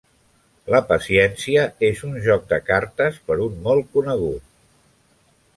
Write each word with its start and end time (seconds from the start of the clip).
La 0.75 0.79
paciència 0.91 1.67
és 1.89 2.01
un 2.09 2.17
joc 2.29 2.49
de 2.55 2.61
cartes 2.71 3.23
per 3.29 3.39
un 3.47 3.63
molt 3.69 3.93
conegut 3.97 4.53